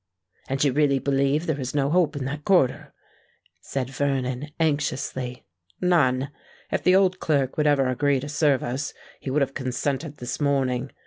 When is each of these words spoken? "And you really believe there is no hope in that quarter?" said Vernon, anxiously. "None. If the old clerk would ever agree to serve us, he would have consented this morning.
"And 0.49 0.63
you 0.63 0.73
really 0.73 0.97
believe 0.97 1.45
there 1.45 1.59
is 1.61 1.75
no 1.75 1.91
hope 1.91 2.15
in 2.15 2.25
that 2.25 2.43
quarter?" 2.43 2.91
said 3.59 3.91
Vernon, 3.91 4.49
anxiously. 4.59 5.45
"None. 5.79 6.31
If 6.71 6.81
the 6.81 6.95
old 6.95 7.19
clerk 7.19 7.55
would 7.55 7.67
ever 7.67 7.87
agree 7.87 8.19
to 8.19 8.27
serve 8.27 8.63
us, 8.63 8.95
he 9.19 9.29
would 9.29 9.43
have 9.43 9.53
consented 9.53 10.17
this 10.17 10.39
morning. 10.41 10.91